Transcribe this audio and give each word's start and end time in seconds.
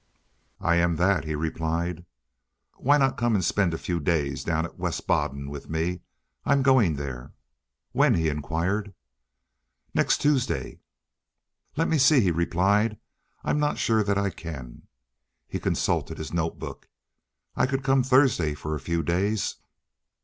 "I 0.59 0.77
am 0.77 0.95
that," 0.95 1.25
he 1.25 1.35
replied. 1.35 2.05
"Why 2.77 2.97
not 2.97 3.17
come 3.19 3.35
and 3.35 3.45
spend 3.45 3.71
a 3.71 3.77
few 3.77 3.99
days 3.99 4.43
down 4.43 4.65
at 4.65 4.79
West 4.79 5.05
Baden? 5.05 5.55
I'm 6.43 6.63
going 6.63 6.95
there." 6.95 7.33
"When?" 7.91 8.15
he 8.15 8.27
inquired. 8.27 8.95
"Next 9.93 10.17
Tuesday." 10.17 10.79
"Let 11.77 11.87
me 11.87 11.99
see," 11.99 12.19
he 12.19 12.31
replied. 12.31 12.97
"I'm 13.43 13.59
not 13.59 13.77
sure 13.77 14.01
that 14.03 14.17
I 14.17 14.31
can." 14.31 14.87
He 15.47 15.59
consulted 15.59 16.17
his 16.17 16.33
notebook. 16.33 16.87
"I 17.55 17.67
could 17.67 17.83
come 17.83 18.01
Thursday, 18.01 18.55
for 18.55 18.73
a 18.73 18.79
few 18.79 19.03
days." 19.03 19.57